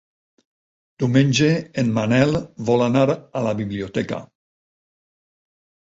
Diumenge 1.03 1.49
en 1.83 1.93
Manel 1.99 2.35
vol 2.73 2.87
anar 2.89 3.07
a 3.43 3.47
la 3.51 3.55
biblioteca. 3.63 4.25